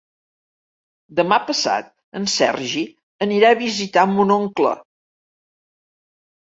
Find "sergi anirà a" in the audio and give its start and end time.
2.37-3.61